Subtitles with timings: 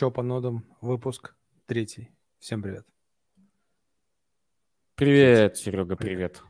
[0.00, 0.64] Чё по нодам?
[0.80, 1.34] Выпуск
[1.66, 2.08] третий.
[2.38, 2.86] Всем привет.
[4.94, 6.42] Привет, Серега, привет.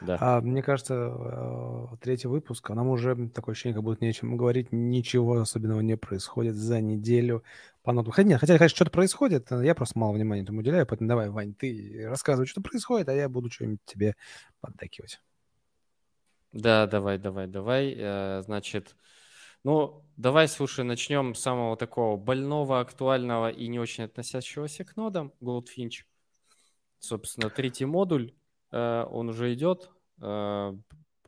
[0.00, 0.16] Да.
[0.18, 4.68] А, мне кажется, э, третий выпуск, а нам уже такое ощущение, как будто нечем говорить,
[4.72, 7.44] ничего особенного не происходит за неделю
[7.82, 8.12] по нотам.
[8.12, 11.52] Хотя, нет, хотя, конечно, что-то происходит, я просто мало внимания этому уделяю, поэтому давай, Вань,
[11.52, 14.16] ты рассказывай, что происходит, а я буду что-нибудь тебе
[14.62, 15.20] поддакивать.
[16.52, 17.94] Да, давай, давай, давай.
[17.98, 18.96] Э, значит,
[19.64, 25.32] ну, давай, слушай, начнем с самого такого больного, актуального и не очень относящегося к нодам,
[25.40, 26.04] Goldfinch.
[26.98, 28.34] Собственно, третий модуль,
[28.70, 29.90] э, он уже идет.
[30.20, 30.74] Э,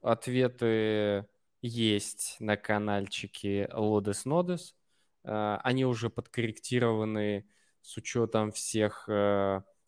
[0.02, 1.26] ответы
[1.62, 4.74] есть на каналчике Lodes Nodes.
[5.24, 7.48] Э, они уже подкорректированы
[7.80, 9.08] с учетом всех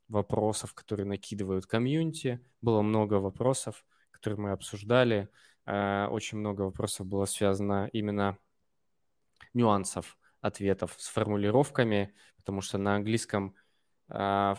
[0.08, 2.40] вопросов, которые накидывают комьюнити.
[2.62, 5.28] Было много вопросов, которые мы обсуждали.
[5.68, 8.38] Э, очень много вопросов было связано именно
[9.52, 13.54] нюансов ответов с формулировками, потому что на английском
[14.08, 14.54] э,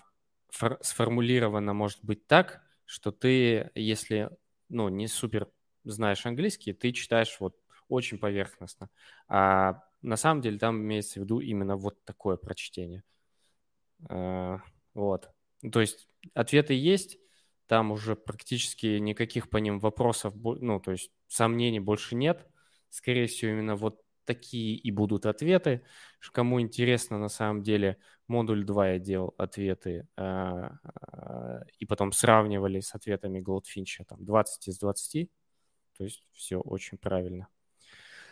[0.82, 4.30] сформулировано может быть так, что ты, если
[4.70, 5.50] ну, не супер
[5.84, 7.58] знаешь английский, ты читаешь вот
[7.88, 8.92] очень поверхностно.
[9.28, 13.04] А на самом деле там имеется в виду именно вот такое прочтение.
[14.08, 14.60] Э,
[14.94, 15.32] вот.
[15.72, 17.18] То есть ответы есть,
[17.70, 22.48] там уже практически никаких по ним вопросов, ну, то есть сомнений больше нет.
[22.90, 25.84] Скорее всего, именно вот такие и будут ответы.
[26.32, 30.70] Кому интересно, на самом деле, модуль 2 я делал ответы э,
[31.14, 35.30] э, и потом сравнивали с ответами Goldfinch, там 20 из 20.
[35.96, 37.50] То есть все очень правильно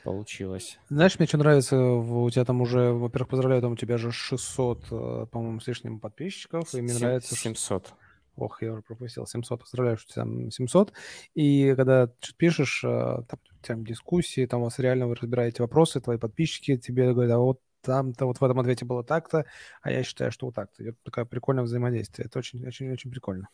[0.04, 0.80] получилось.
[0.90, 4.86] Знаешь, мне что нравится, у тебя там уже, во-первых, поздравляю, там у тебя же 600,
[4.90, 7.36] э, по-моему, с лишним подписчиков, и мне 7, нравится...
[7.36, 7.94] 700.
[8.38, 9.26] Ох, я уже пропустил.
[9.26, 9.62] 700.
[9.62, 10.94] Поздравляю, что там 700.
[11.34, 12.88] И когда что пишешь, э,
[13.28, 17.40] там, там дискуссии, там у вас реально вы разбираете вопросы, твои подписчики тебе говорят, а
[17.40, 19.46] вот там-то вот в этом ответе было так-то,
[19.82, 20.84] а я считаю, что вот так-то.
[20.84, 22.28] Это такое прикольное взаимодействие.
[22.28, 23.50] Это очень-очень-очень прикольно.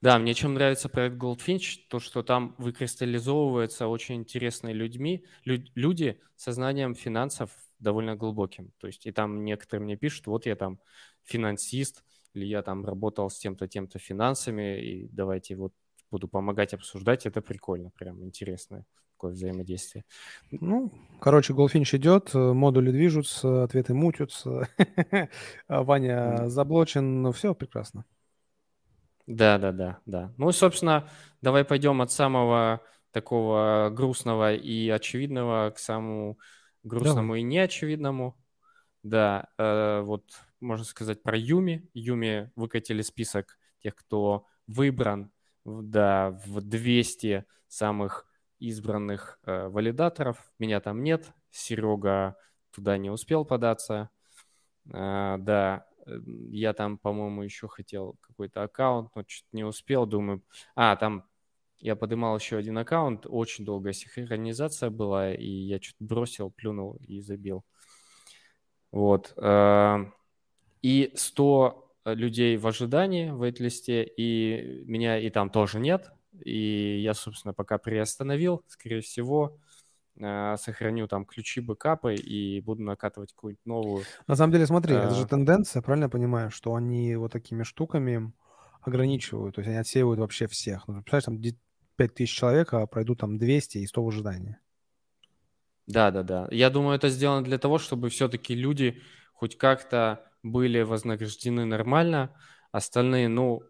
[0.00, 6.20] Да, мне чем нравится проект Goldfinch, то, что там выкристаллизовываются очень интересные людьми, лю- люди
[6.36, 8.72] со знанием финансов довольно глубоким.
[8.78, 10.80] То есть и там некоторые мне пишут, вот я там
[11.24, 15.72] финансист, или я там работал с тем-то, тем-то финансами, и давайте вот
[16.10, 18.84] буду помогать обсуждать, это прикольно, прям интересное
[19.22, 20.04] такое взаимодействие.
[20.50, 24.68] Ну, короче, Goldfinch идет, модули движутся, ответы мутятся,
[25.68, 28.04] Ваня заблочен, но все прекрасно.
[29.26, 30.32] Да, да, да, да.
[30.36, 31.08] Ну собственно,
[31.40, 32.80] давай пойдем от самого
[33.12, 36.38] такого грустного и очевидного к самому
[36.82, 37.40] грустному давай.
[37.40, 38.36] и неочевидному.
[39.04, 40.24] Да, э, вот
[40.62, 41.88] можно сказать, про Юми.
[41.92, 45.30] Юми выкатили список тех, кто выбран
[45.64, 48.26] да, в 200 самых
[48.58, 50.52] избранных э, валидаторов.
[50.58, 51.32] Меня там нет.
[51.50, 52.36] Серега
[52.70, 54.10] туда не успел податься.
[54.92, 60.06] Э, да, я там, по-моему, еще хотел какой-то аккаунт, но чуть не успел.
[60.06, 60.42] Думаю,
[60.74, 61.24] а, там
[61.78, 67.20] я поднимал еще один аккаунт, очень долгая синхронизация была, и я что-то бросил, плюнул и
[67.20, 67.64] забил.
[68.90, 69.32] Вот.
[69.36, 70.04] Э,
[70.82, 76.10] и 100 э, людей в ожидании в вейт-листе, и меня и там тоже нет.
[76.44, 79.58] И я, собственно, пока приостановил, скорее всего,
[80.16, 84.04] э, сохраню там ключи, бэкапы и буду накатывать какую-нибудь новую.
[84.26, 88.32] На самом деле, смотри, это же тенденция, правильно я понимаю, что они вот такими штуками
[88.80, 90.88] ограничивают, то есть они отсеивают вообще всех.
[90.88, 91.60] Ну, представляешь, там
[91.96, 94.58] 5000 человек, а пройдут там 200 и 100 в ожидании.
[95.86, 96.48] Да, да, да.
[96.50, 99.00] Я думаю, это сделано для того, чтобы все-таки люди
[99.34, 102.34] хоть как-то были вознаграждены нормально,
[102.72, 103.62] остальные, ну,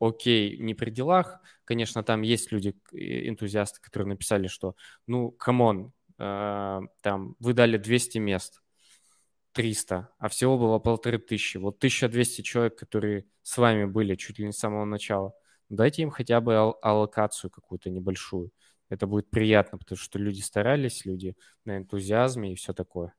[0.00, 1.40] окей, не при делах.
[1.64, 4.74] Конечно, там есть люди, энтузиасты, которые написали, что,
[5.06, 8.62] ну, come on, э, там, вы дали 200 мест,
[9.52, 11.56] 300, а всего было полторы тысячи.
[11.58, 15.32] Вот 1200 человек, которые с вами были чуть ли не с самого начала,
[15.68, 18.50] дайте им хотя бы ал- аллокацию какую-то небольшую.
[18.88, 21.34] Это будет приятно, потому что люди старались, люди
[21.64, 23.14] на энтузиазме и все такое.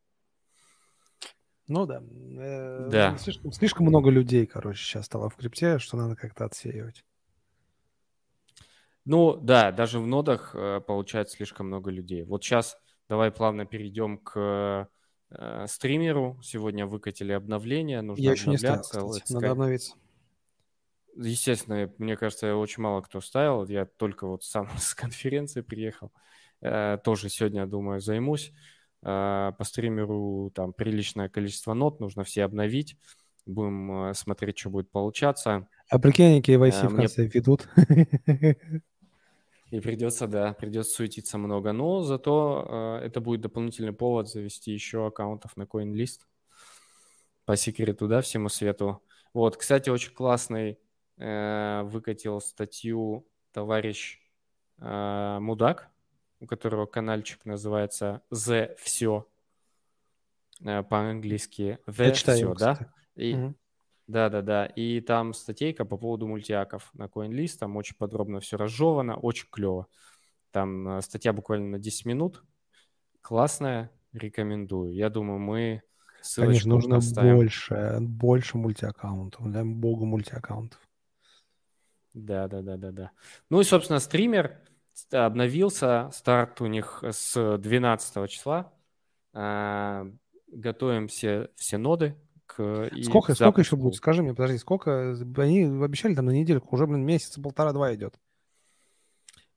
[1.70, 2.02] Ну да.
[2.38, 3.18] Э, да.
[3.18, 7.06] Слишком, слишком много людей, короче, сейчас стало в крипте, что надо как-то отсеивать.
[9.06, 12.24] Ну да, даже в нодах э, получается слишком много людей.
[12.24, 12.76] Вот сейчас
[13.08, 14.90] давай плавно перейдем к
[15.30, 16.40] э, стримеру.
[16.42, 19.32] Сегодня выкатили обновление, нужно Я еще не ставил, кстати.
[19.32, 19.94] Надо обновиться.
[21.16, 23.68] Естественно, мне кажется, очень мало кто ставил.
[23.68, 26.12] Я только вот сам с конференции приехал.
[26.62, 28.54] Э, тоже сегодня, думаю, займусь.
[29.02, 32.98] А, по стримеру там приличное количество нот, нужно все обновить.
[33.46, 35.68] Будем э, смотреть, что будет получаться.
[35.90, 37.32] А прикинь, они KYC а, в конце мне...
[37.34, 37.68] ведут.
[39.72, 41.72] И придется, да, придется суетиться много.
[41.72, 46.22] Но зато э, это будет дополнительный повод завести еще аккаунтов на CoinList.
[47.46, 49.02] по секрету, да, всему свету.
[49.34, 50.80] Вот, кстати, очень классный
[51.18, 54.20] э, выкатил статью товарищ
[54.80, 55.90] э, Мудак,
[56.40, 59.28] у которого каналчик называется The Все
[60.64, 62.94] э, по-английски The Все, да?
[63.16, 63.56] И, угу.
[64.10, 64.66] Да, да, да.
[64.66, 67.60] И там статейка по поводу мультиаков на CoinList.
[67.60, 69.86] Там очень подробно все разжевано, очень клево.
[70.50, 72.44] Там э, статья буквально на 10 минут.
[73.22, 74.96] Классная, рекомендую.
[74.96, 75.84] Я думаю, мы
[76.22, 77.36] ссылочку Конечно, нужно поставим.
[77.36, 79.52] больше, больше мультиаккаунтов.
[79.52, 80.80] Дай богу мультиаккаунтов.
[82.16, 83.12] Да, да, да, да, да.
[83.52, 84.60] Ну и, собственно, стример
[85.12, 86.10] обновился.
[86.14, 88.72] Старт у них с 12 числа.
[89.34, 90.08] А,
[90.48, 92.16] готовим все, все ноды
[92.46, 93.96] к Сколько, сколько еще будет?
[93.96, 95.16] Скажи мне, подожди, сколько?
[95.38, 98.16] Они обещали там на недельку, уже, блин, месяца полтора-два идет.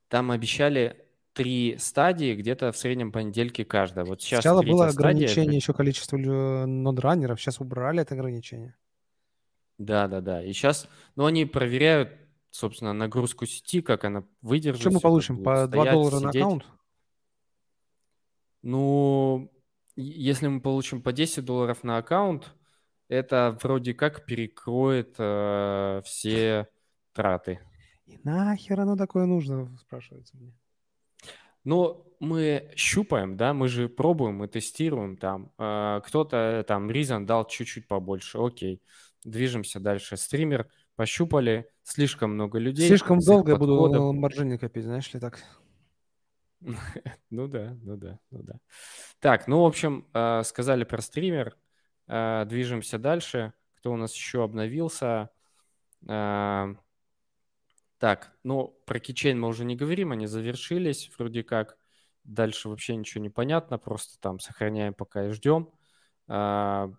[0.08, 4.04] Там обещали три стадии, где-то в среднем по недельке каждая.
[4.04, 8.76] Вот сейчас Сначала было ограничение стадия, еще количества нодранеров, сейчас убрали это ограничение.
[9.78, 10.42] Да, да, да.
[10.42, 12.10] И сейчас, ну, они проверяют,
[12.52, 14.82] собственно, нагрузку сети, как она выдержит.
[14.82, 15.42] Что мы получим?
[15.42, 16.22] По 2 доллара сидеть.
[16.22, 16.66] на аккаунт?
[18.62, 19.52] Ну,
[19.96, 22.54] если мы получим по 10 долларов на аккаунт,
[23.08, 26.68] это вроде как перекроет э, все
[27.12, 27.60] траты.
[28.06, 30.54] И нахер оно такое нужно, спрашивается мне.
[31.64, 35.52] Ну, мы щупаем, да, мы же пробуем, мы тестируем там.
[35.58, 38.82] Э, кто-то там Ризан дал чуть-чуть побольше, окей.
[39.24, 40.16] Движемся дальше.
[40.16, 42.88] Стример пощупали, слишком много людей.
[42.88, 45.40] Слишком долго я буду маржини копить, знаешь ли, так.
[47.30, 48.54] Ну да, ну да, ну да.
[49.18, 51.56] Так, ну, в общем, э, сказали про стример.
[52.06, 53.52] Э, движемся дальше.
[53.76, 55.30] Кто у нас еще обновился?
[56.06, 56.74] Э,
[57.98, 61.78] так, ну, про кичейн мы уже не говорим, они завершились вроде как.
[62.24, 65.70] Дальше вообще ничего не понятно, просто там сохраняем пока и ждем.
[66.28, 66.92] Э,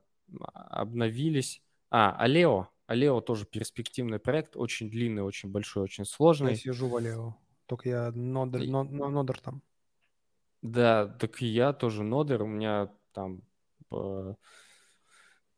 [0.43, 1.61] обновились.
[1.89, 2.72] А, Алео.
[2.85, 6.51] Алео тоже перспективный проект, очень длинный, очень большой, очень сложный.
[6.51, 7.35] Я сижу в Алео,
[7.65, 9.61] только я нодер, нодер там.
[10.61, 13.43] Да, так и я тоже нодер, у меня там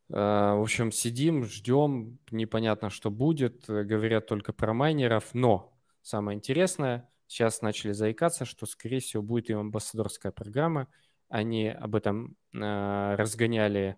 [0.09, 6.35] Э, в общем, сидим, ждем, непонятно, что будет, э, говорят только про майнеров, но самое
[6.37, 10.87] интересное, сейчас начали заикаться, что, скорее всего, будет и амбассадорская программа.
[11.27, 13.97] Они об этом э, разгоняли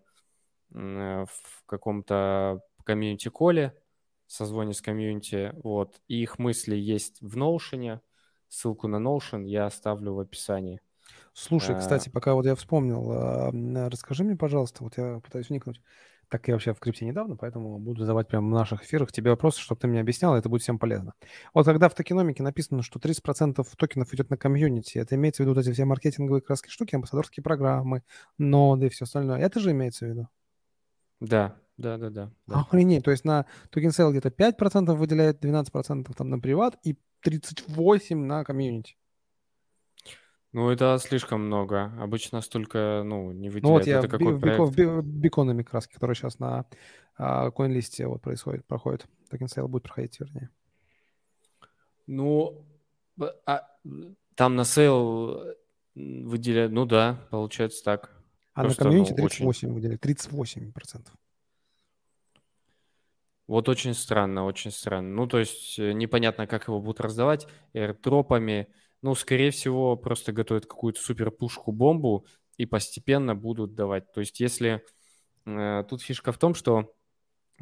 [0.73, 3.73] э, в каком-то комьюнити-коле,
[4.27, 7.99] созвоне с комьюнити, вот, и их мысли есть в Notion,
[8.47, 10.81] ссылку на Notion я оставлю в описании.
[11.33, 11.79] Слушай, а.
[11.79, 15.81] кстати, пока вот я вспомнил, а, расскажи мне, пожалуйста, вот я пытаюсь вникнуть.
[16.29, 19.61] Так я вообще в крипте недавно, поэтому буду задавать прямо в наших эфирах тебе вопросы,
[19.61, 21.13] чтобы ты мне объяснял, это будет всем полезно.
[21.53, 25.55] Вот когда в токеномике написано, что 30% токенов идет на комьюнити, это имеется в виду
[25.55, 28.03] вот эти все маркетинговые краски штуки, амбассадорские программы,
[28.37, 29.39] ноды и все остальное.
[29.39, 30.27] Это же имеется в виду?
[31.21, 32.31] Да, да, да, да.
[32.47, 32.59] да.
[32.59, 38.15] Охренеть, то есть на token sale где-то 5% выделяет, 12% там на private и 38%
[38.15, 38.95] на комьюнити.
[40.53, 41.91] Ну, это слишком много.
[41.99, 43.63] Обычно столько, ну, не выделяют.
[43.63, 44.75] Ну, вот я это какой в, проект?
[44.75, 46.65] в Biconomy краски, которые сейчас на
[47.17, 49.05] а, CoinList вот происходит, проходит.
[49.29, 50.49] Token sale будет проходить, вернее.
[52.07, 52.65] Ну,
[53.45, 53.67] а,
[54.35, 55.43] там на sale
[55.93, 58.11] выделяют, ну да, получается так.
[58.53, 59.73] А Просто, на комьюнити ну, 38 очень...
[59.73, 61.07] выделяют, 38%.
[63.47, 65.09] Вот очень странно, очень странно.
[65.15, 68.67] Ну, то есть э, непонятно, как его будут раздавать, airdropами,
[69.01, 72.27] ну, скорее всего, просто готовят какую-то супер пушку-бомбу
[72.57, 74.11] и постепенно будут давать.
[74.11, 74.83] То есть если...
[75.45, 76.93] Э, тут фишка в том, что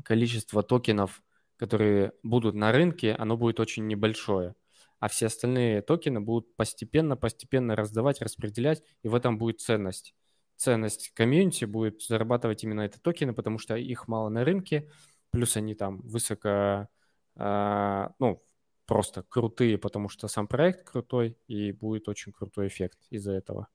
[0.04, 1.22] количество токенов,
[1.58, 4.56] которые будут на рынке, оно будет очень небольшое.
[5.00, 10.16] А все остальные токены будут постепенно-постепенно раздавать, распределять, и в этом будет ценность.
[10.56, 14.90] Ценность комьюнити будет зарабатывать именно эти токены, потому что их мало на рынке,
[15.36, 16.88] плюс они там высоко,
[17.36, 18.42] э, ну,
[18.86, 23.68] просто крутые, потому что сам проект крутой, и будет очень крутой эффект из-за этого.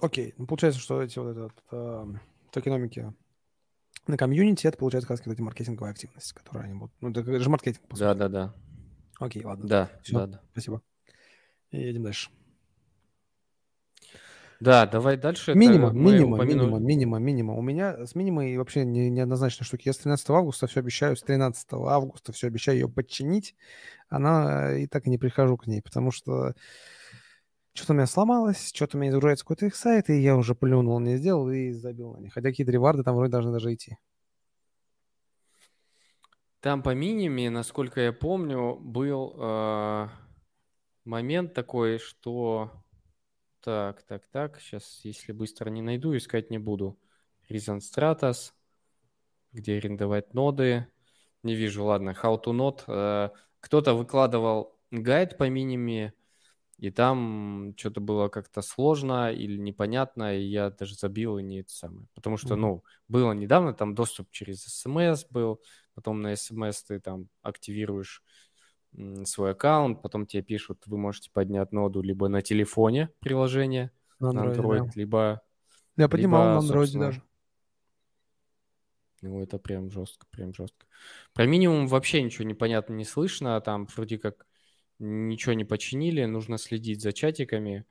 [0.00, 2.06] Окей, ну, получается, что эти вот этот, э,
[2.52, 3.12] токеномики
[4.06, 6.94] на комьюнити, это получается как раз эти маркетинговая активность, которая они будут...
[7.00, 8.54] Ну, это же маркетинг, по Да, да, да.
[9.18, 9.66] Окей, ладно.
[9.66, 10.40] Да, Все, да, да.
[10.52, 10.82] Спасибо.
[11.70, 12.30] И едем дальше.
[14.60, 15.54] Да, давай дальше.
[15.54, 16.58] Минимум, минимум, упомянули...
[16.58, 17.58] минимум, минимум, минимум.
[17.58, 19.84] У меня с минимой вообще не, неоднозначная штука.
[19.86, 23.56] Я с 13 августа все обещаю, с 13 августа все обещаю ее подчинить.
[24.10, 26.54] Она и так и не прихожу к ней, потому что
[27.72, 31.00] что-то у меня сломалось, что-то у меня загружается какой-то их сайт, и я уже плюнул,
[31.00, 32.34] не сделал и забил на них.
[32.34, 33.96] Хотя какие-то реварды там вроде должны даже идти.
[36.60, 40.08] Там по миниме, насколько я помню, был э,
[41.06, 42.84] момент такой, что
[43.60, 44.60] так, так, так.
[44.60, 46.98] Сейчас, если быстро не найду, искать не буду.
[47.48, 48.52] Reason Stratus.
[49.52, 50.86] где арендовать ноды.
[51.42, 52.82] Не вижу, ладно, how to node.
[52.86, 56.12] Э, кто-то выкладывал гайд по миниме,
[56.78, 61.72] и там что-то было как-то сложно или непонятно, и я даже забил и не это
[61.72, 62.06] самое.
[62.14, 65.60] Потому что, ну, было недавно, там доступ через смс был,
[65.94, 68.22] потом на смс ты там активируешь
[69.24, 74.34] свой аккаунт, потом тебе пишут, вы можете поднять ноду либо на телефоне приложение, на Android,
[74.34, 74.90] на Android да.
[74.94, 75.42] либо...
[75.96, 77.22] Я поднимал либо, на Android даже.
[79.22, 80.86] Ну, это прям жестко, прям жестко.
[81.34, 84.46] Про минимум вообще ничего непонятно не слышно, там вроде как
[84.98, 87.84] ничего не починили, нужно следить за чатиками.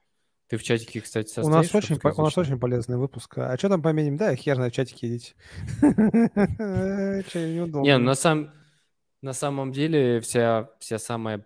[0.48, 1.46] Ты в чатике, кстати, состоишь?
[1.46, 3.38] У нас очень, по, у нас очень полезный выпуск.
[3.38, 4.18] А что там по минимум?
[4.18, 5.36] Да, хер на чатике идите.
[5.84, 8.50] Не, на самом
[9.22, 11.46] на самом деле вся, вся самая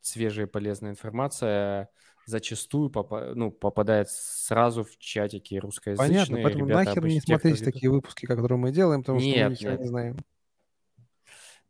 [0.00, 1.90] свежая и полезная информация
[2.26, 6.08] зачастую попа- ну, попадает сразу в чатики русскоязычные.
[6.08, 9.50] Понятно, поэтому Ребята нахер не смотрите такие выпуски, которые мы делаем, потому нет, что мы
[9.50, 9.80] ничего нет.
[9.80, 10.16] не знаем.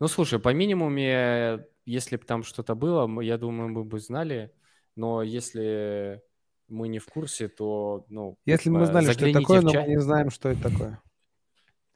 [0.01, 4.53] Ну, слушай, по минимуме, если бы там что-то было, я думаю, мы бы знали,
[4.97, 6.23] но если
[6.69, 8.37] мы не в курсе, то, ну...
[8.45, 11.01] Если бы мы знали, что это такое, но мы не знаем, что это такое.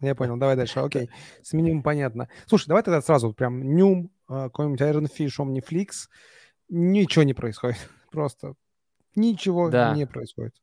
[0.03, 1.09] Я понял, давай дальше, окей.
[1.43, 2.29] С минимум понятно.
[2.47, 6.09] Слушай, давай тогда сразу прям нюм, а, какой-нибудь Iron Fish, Omniflix.
[6.69, 7.79] Ничего не происходит.
[8.11, 8.55] Просто
[9.15, 9.95] ничего да.
[9.95, 10.55] не происходит.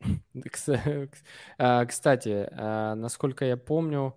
[1.58, 4.16] А, кстати, а, насколько я помню,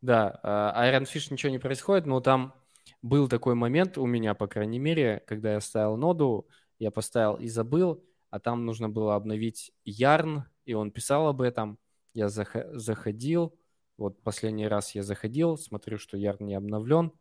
[0.00, 0.40] да,
[0.78, 2.54] Iron Fish ничего не происходит, но там
[3.02, 7.48] был такой момент у меня, по крайней мере, когда я ставил ноду, я поставил и
[7.48, 11.78] забыл, а там нужно было обновить Yarn, и он писал об этом.
[12.14, 13.54] Я заходил,
[13.98, 17.12] вот последний раз я заходил, смотрю, что Yarn не обновлен.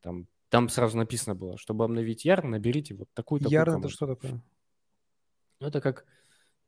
[0.00, 4.42] Там, там сразу написано было, чтобы обновить Yarn, наберите вот такую-то Yarn это что такое?
[5.60, 6.04] Это как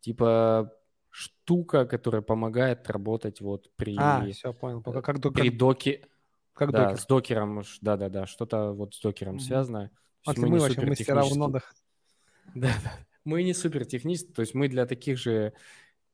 [0.01, 0.73] типа
[1.11, 3.97] штука, которая помогает работать вот при...
[3.99, 4.83] А, все, понял.
[4.83, 6.07] Как, как, при как, доке...
[6.53, 7.01] Как да, докер.
[7.01, 9.41] с докером, да-да-да, что-то вот с докером mm-hmm.
[9.41, 9.91] связано.
[10.27, 11.75] А мы, мы вообще мастера в нодах.
[12.55, 12.93] Да, да.
[13.25, 15.53] Мы не супер технисты, то есть мы для таких же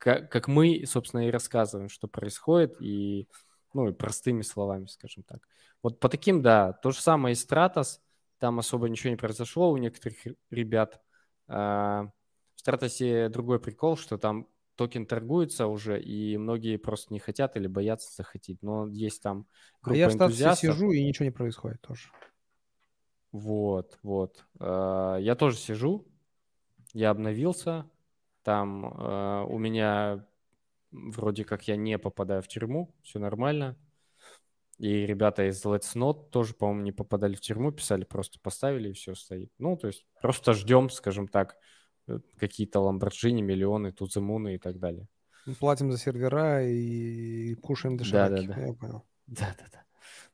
[0.05, 3.27] как, как мы, собственно, и рассказываем, что происходит, и,
[3.73, 5.49] ну, и простыми словами, скажем так.
[5.83, 8.01] Вот по таким, да, то же самое и Stratos,
[8.39, 10.19] там особо ничего не произошло у некоторых
[10.51, 11.01] ребят.
[11.49, 12.11] А,
[12.55, 17.67] в Стратосе другой прикол, что там токен торгуется уже, и многие просто не хотят или
[17.67, 18.63] боятся захотеть.
[18.63, 19.47] Но есть там
[19.81, 22.11] группа а я в статусе сижу, и ничего не происходит тоже.
[23.33, 24.45] Вот, вот.
[24.61, 26.07] А, я тоже сижу,
[26.93, 27.89] я обновился,
[28.45, 30.25] там э, у меня
[30.93, 33.77] вроде как я не попадаю в тюрьму, все нормально.
[34.79, 38.93] И ребята из Let's Not тоже, по-моему, не попадали в тюрьму, писали, просто поставили и
[38.93, 39.53] все стоит.
[39.59, 41.57] Ну, то есть просто ждем, скажем так,
[42.09, 45.09] э, какие-то ламборджини, миллионы, туземуны и так далее.
[45.59, 48.47] Платим за сервера и кушаем дошираки.
[48.47, 48.67] Да, да, да.
[48.67, 49.05] Я понял.
[49.27, 49.85] Да-да-да.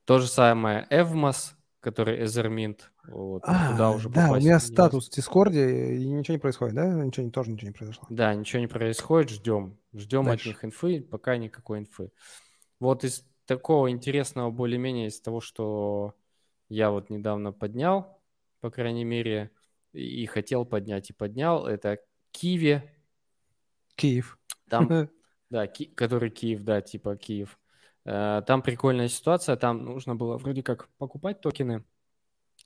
[0.04, 2.80] То же самое Evmos, который Ethermint.
[3.08, 6.86] Вот, а, туда уже да, у меня статус в Дискорде, и ничего не происходит, да?
[6.86, 8.06] Ничего, тоже ничего не произошло.
[8.10, 9.78] Да, ничего не происходит, ждем.
[9.92, 10.50] Ждем Дальше.
[10.50, 12.12] от них инфы, пока никакой инфы.
[12.78, 16.14] Вот из такого интересного более-менее, из того, что
[16.68, 18.22] я вот недавно поднял,
[18.60, 19.50] по крайней мере,
[19.92, 21.98] и хотел поднять, и поднял, это
[22.30, 22.82] Киви.
[23.96, 24.38] Киев.
[24.68, 24.88] Там,
[25.50, 27.58] да, ки, который Киев, да, типа Киев.
[28.10, 31.84] Э, там прикольная ситуация, там нужно было вроде как покупать токены.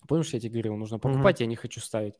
[0.08, 1.44] Помнишь, я тебе говорил, нужно покупать, mm-hmm.
[1.44, 2.14] я не хочу ставить.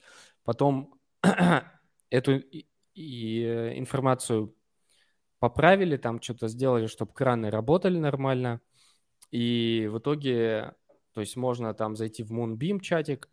[0.45, 1.01] Потом
[2.11, 4.55] эту и, и э, информацию
[5.39, 8.61] поправили, там что-то сделали, чтобы краны работали нормально.
[9.31, 10.75] И в итоге,
[11.15, 13.31] то есть можно там зайти в Moonbeam чатик,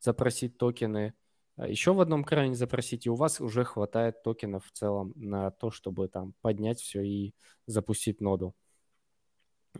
[0.00, 1.12] запросить токены,
[1.56, 5.50] а еще в одном кране запросить, и у вас уже хватает токенов в целом на
[5.50, 7.34] то, чтобы там поднять все и
[7.66, 8.54] запустить ноду.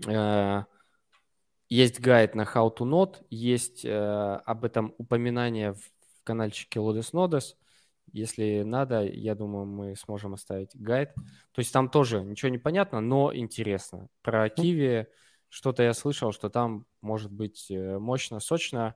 [0.06, 0.64] Э,
[1.68, 5.82] есть гайд на How to Node, есть э, об этом упоминание в
[6.24, 7.54] каналчике Lodes Nodes.
[8.12, 11.14] Если надо, я думаю, мы сможем оставить гайд.
[11.52, 14.08] То есть там тоже ничего не понятно, но интересно.
[14.22, 15.08] Про Киви
[15.48, 18.94] что-то я слышал, что там может быть э, мощно, сочно.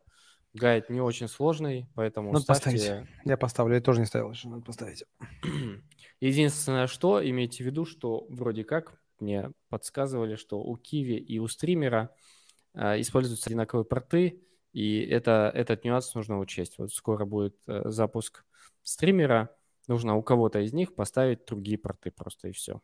[0.55, 2.71] Гайд не очень сложный, поэтому надо ставьте...
[2.71, 3.09] поставить.
[3.25, 5.05] Я поставлю, я тоже не ставил еще, надо поставить.
[6.21, 11.49] Единственное, что имейте в виду, что вроде как мне подсказывали, что у Киви и у
[11.49, 12.15] стримера
[12.75, 16.79] э, используются одинаковые порты, и это, этот нюанс нужно учесть.
[16.79, 18.45] Вот скоро будет э, запуск
[18.83, 19.55] стримера,
[19.87, 22.81] нужно у кого-то из них поставить другие порты просто и все.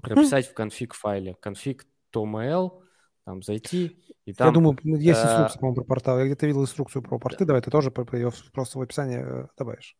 [0.00, 2.82] Прописать в конфиг файле конфиг toml,
[3.24, 4.48] там зайти и там...
[4.48, 6.10] Я думаю, есть э, инструкция, по-моему, про порты.
[6.10, 7.44] Я где-то видел инструкцию про порты.
[7.44, 9.96] Давай ты тоже ее просто в описании добавишь.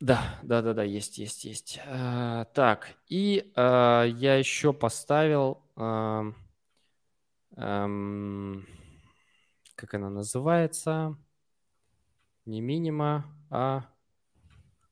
[0.00, 1.80] Да, да, да, да, есть, есть, есть.
[1.86, 6.32] А, так, и а, я еще поставил, а,
[9.74, 11.16] как она называется,
[12.44, 13.84] не минима, а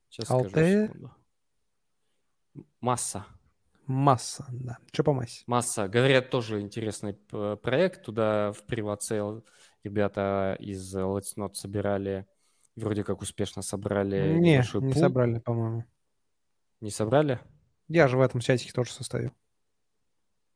[0.09, 0.87] сейчас скажу Алтея?
[0.87, 1.15] секунду.
[2.81, 3.27] Масса.
[3.87, 4.79] Масса, да.
[4.93, 5.43] Что по массе?
[5.47, 5.89] Масса.
[5.89, 8.05] Говорят, тоже интересный проект.
[8.05, 9.45] Туда в приват-сейл
[9.83, 12.27] ребята из Let's Not собирали,
[12.77, 14.95] вроде как успешно собрали Не, не пул.
[14.95, 15.85] собрали, по-моему.
[16.81, 17.41] Не собрали?
[17.89, 19.33] Я же в этом чатике тоже состою.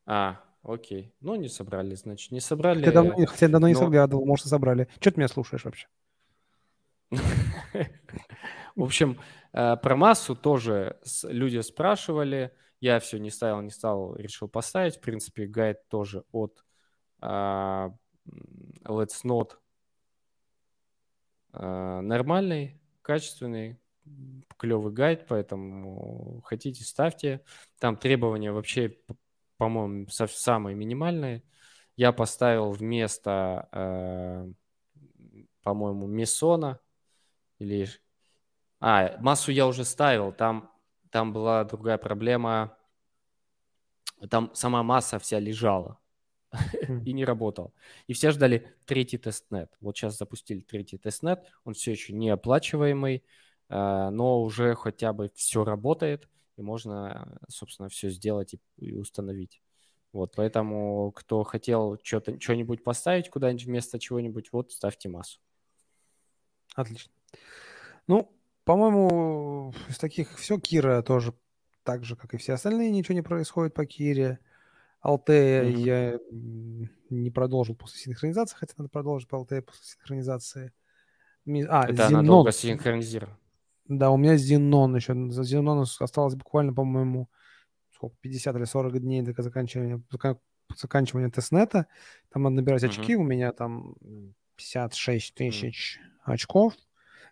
[0.06, 1.14] А, окей.
[1.20, 2.80] Ну, не собрали, значит, не собрали.
[2.80, 4.88] Хотя давно, не- хотя давно не но- заглядывал, может, и собрали.
[5.00, 5.86] Что ты меня слушаешь вообще?
[8.74, 9.18] В общем,
[9.52, 12.52] э, про массу тоже люди спрашивали.
[12.80, 14.96] Я все не ставил, не стал, решил поставить.
[14.96, 16.62] В принципе, гайд тоже от
[17.20, 17.90] а,
[18.84, 19.52] Let's Not
[21.60, 23.78] нормальный, качественный,
[24.56, 27.42] клевый гайд, поэтому хотите, ставьте.
[27.78, 28.96] Там требования вообще,
[29.56, 31.42] по-моему, самые минимальные.
[31.96, 34.52] Я поставил вместо, э,
[35.62, 36.78] по-моему, Мессона
[37.58, 37.88] или...
[38.80, 40.70] А, массу я уже ставил, там,
[41.10, 42.76] там была другая проблема.
[44.28, 45.98] Там сама масса вся лежала.
[47.04, 47.72] И не работала.
[48.06, 49.70] И все ждали третий testnet.
[49.80, 53.24] Вот сейчас запустили третий testnet, он все еще не оплачиваемый,
[53.68, 59.60] э, но уже хотя бы все работает, и можно, собственно, все сделать и, и установить.
[60.12, 65.40] Вот, поэтому, кто хотел что-нибудь поставить куда-нибудь вместо чего-нибудь, вот, ставьте массу.
[66.74, 67.12] Отлично.
[68.06, 68.32] Ну,
[68.64, 70.58] по-моему, из таких все.
[70.58, 71.34] Кира тоже
[71.82, 74.38] так же, как и все остальные, ничего не происходит по Кире.
[75.00, 75.76] Алтея Мгм.
[75.78, 76.18] я
[77.10, 80.72] не продолжил после синхронизации, хотя надо продолжить по Алтея после синхронизации.
[81.68, 82.26] А, Это она Зенон.
[82.26, 83.38] долго синхронизирована.
[83.86, 85.14] Да, у меня Зенон еще.
[85.30, 87.28] За Зенон осталось буквально, по-моему,
[87.94, 90.38] сколько, 50 или 40 дней до заканчивания, зака-
[90.74, 91.86] заканчивания тестнета.
[92.30, 92.90] Там надо набирать Мгм.
[92.90, 93.14] очки.
[93.16, 93.94] У меня там
[94.56, 96.74] 56 тысяч очков.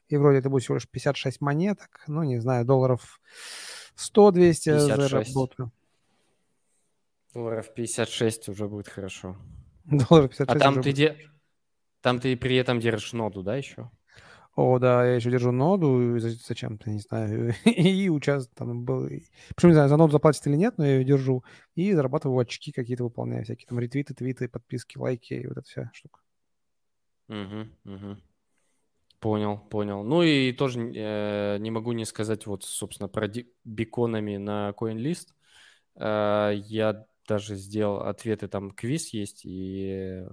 [0.09, 2.05] И вроде это будет всего лишь 56 монеток.
[2.07, 3.20] Ну, не знаю, долларов
[3.96, 5.33] 100-200 56.
[5.33, 5.72] заработаю.
[7.35, 9.37] Долларов 56 уже будет хорошо.
[9.85, 10.94] Долларов 56 А там ты, будет.
[10.94, 11.31] де...
[12.01, 13.90] там ты при этом держишь ноду, да, еще?
[14.57, 19.09] О, да, я еще держу ноду, зачем-то, не знаю, и участвую там был.
[19.57, 21.44] Причем не знаю, за ноду заплатят или нет, но я ее держу
[21.75, 25.90] и зарабатываю очки какие-то, выполняю всякие там ретвиты, твиты, подписки, лайки и вот эта вся
[25.92, 26.20] штука.
[27.29, 28.16] Угу, угу.
[29.18, 30.05] Понял, понял.
[30.05, 33.29] Ну и тоже э, не могу не сказать вот, собственно, про
[33.64, 35.29] Biconomy на CoinList.
[35.97, 40.24] Э, я даже сделал ответы, там квиз есть, и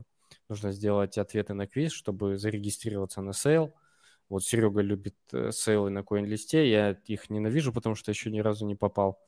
[0.50, 3.74] нужно сделать ответы на квиз, чтобы зарегистрироваться на sale.
[4.30, 8.40] Вот Серега любит э, sale ы на CoinList, я их ненавижу, потому что еще ни
[8.40, 9.20] разу не попал.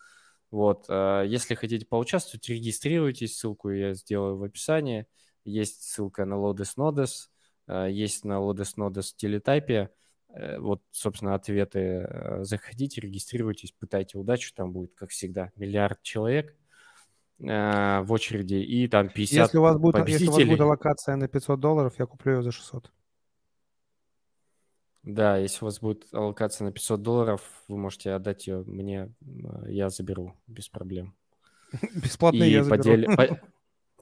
[0.52, 5.08] Вот, э, если хотите поучаствовать, регистрируйтесь, ссылку я сделаю в описании.
[5.46, 7.28] Есть ссылка на Lodes Nodes,
[7.68, 9.90] э, есть на Lodes Nodes телетайпе.
[10.30, 11.80] Э, Вот, собственно, ответы.
[11.80, 16.56] Э, Заходите, регистрируйтесь, пытайте удачу, там будет, как всегда, миллиард человек
[17.44, 20.64] э, в очереди, и там 50 Если у вас будет, если у вас будет победителей.
[20.64, 22.92] аллокация на 500 долларов, я куплю ее за 600.
[25.04, 29.72] Да, если у вас будет аллокация на 500 долларов, вы можете отдать ее мне, э,
[29.72, 31.14] я заберу без проблем.
[31.96, 32.96] Бесплатно И я заберу.
[32.96, 33.40] подели- по-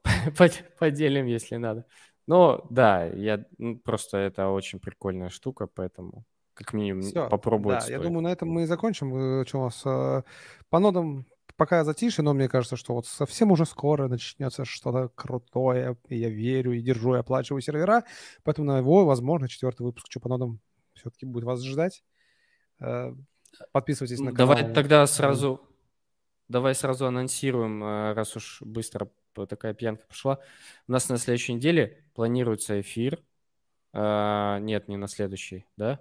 [0.37, 1.85] под- поделим, если надо.
[2.27, 6.23] Но да, я ну, просто это очень прикольная штука, поэтому
[6.53, 9.41] как минимум Все, попробовать да, я думаю, на этом мы и закончим.
[9.41, 9.81] Э, Что у нас
[10.69, 15.97] по нодам пока затише, но мне кажется, что вот совсем уже скоро начнется что-то крутое.
[16.09, 18.03] И я верю, и держу, и оплачиваю сервера.
[18.43, 20.59] Поэтому на его, возможно, четвертый выпуск нодам
[20.93, 22.03] все-таки будет вас ждать.
[22.79, 23.13] Э,
[23.71, 24.55] Подписывайтесь на канал.
[24.55, 25.61] Давай тогда сразу,
[26.47, 30.39] давай сразу анонсируем, э, раз уж быстро такая пьянка пошла.
[30.87, 33.21] У нас на следующей неделе планируется эфир.
[33.93, 35.99] Э, Нет, не на следующий, да?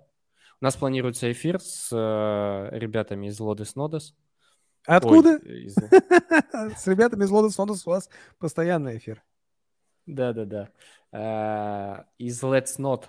[0.60, 4.14] У нас планируется эфир с ребятами из Лодес Нодес.
[4.86, 5.36] Откуда?
[5.36, 5.74] из-
[6.78, 9.22] С ребятами из Лодос Нодос у вас постоянный эфир.
[10.06, 10.70] Да-да-да.
[11.12, 13.04] Э, Из Let's Not.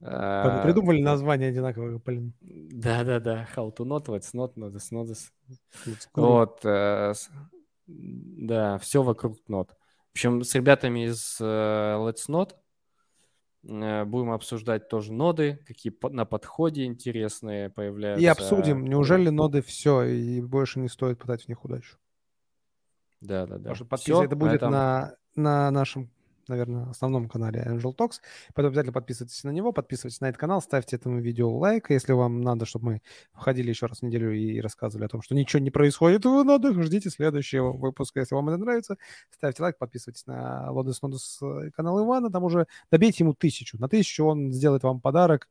[0.00, 2.34] Э, Придумали название одинаковое, блин.
[2.40, 3.48] Да-да-да.
[3.56, 4.54] How to not, Let's Not.
[4.56, 6.20] Let's go.
[6.20, 7.14] Вот, э,
[7.86, 9.70] да, все вокруг нот.
[9.70, 12.56] В общем, с ребятами из э, Let's Not э,
[13.64, 18.22] будем обсуждать тоже ноды, какие на подходе интересные появляются.
[18.22, 21.96] И обсудим, неужели ноды все, и больше не стоит пытать в них удачу.
[23.20, 23.74] Да, да, да.
[23.74, 26.10] Что подписывай, это будет на, на нашем
[26.48, 28.20] наверное, основном канале Angel Talks.
[28.54, 31.90] Поэтому обязательно подписывайтесь на него, подписывайтесь на этот канал, ставьте этому видео лайк.
[31.90, 33.02] Если вам надо, чтобы мы
[33.32, 36.82] входили еще раз в неделю и рассказывали о том, что ничего не происходит, вы надо,
[36.82, 38.20] ждите следующего выпуска.
[38.20, 38.96] Если вам это нравится,
[39.30, 43.78] ставьте лайк, подписывайтесь на Лодес Нодус э, канал Ивана, там уже добейте ему тысячу.
[43.78, 45.48] На тысячу он сделает вам подарок.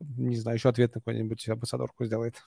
[0.00, 2.42] Не знаю, еще ответ на какую-нибудь амбассадорку сделает.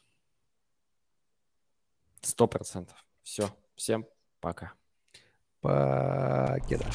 [2.21, 2.97] Сто процентов.
[3.23, 3.49] Все.
[3.75, 4.05] Всем
[4.39, 4.73] пока.
[5.61, 6.85] Покеда.